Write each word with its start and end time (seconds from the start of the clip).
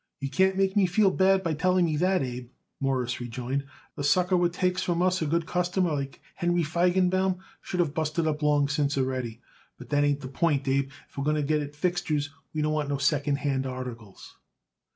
"You 0.19 0.31
can't 0.31 0.57
make 0.57 0.75
me 0.75 0.87
feel 0.87 1.11
bad 1.11 1.43
by 1.43 1.53
telling 1.53 1.85
me 1.85 1.95
that, 1.97 2.23
Abe," 2.23 2.49
Morris 2.79 3.21
rejoined. 3.21 3.65
"A 3.97 4.03
sucker 4.03 4.35
what 4.35 4.51
takes 4.51 4.81
from 4.81 4.99
us 4.99 5.21
a 5.21 5.27
good 5.27 5.45
customer 5.45 5.93
like 5.93 6.19
Henry 6.33 6.63
Feigenbaum 6.63 7.37
should 7.61 7.79
of 7.81 7.93
busted 7.93 8.25
up 8.25 8.41
long 8.41 8.67
since 8.67 8.97
already. 8.97 9.41
But 9.77 9.89
that 9.89 10.03
ain't 10.03 10.21
the 10.21 10.27
point, 10.27 10.67
Abe. 10.67 10.89
If 11.07 11.19
we're 11.19 11.23
going 11.23 11.35
to 11.35 11.43
get 11.43 11.61
it 11.61 11.75
fixtures, 11.75 12.31
we 12.51 12.63
don't 12.63 12.73
want 12.73 12.89
no 12.89 12.97
second 12.97 13.35
hand 13.35 13.67
articles." 13.67 14.37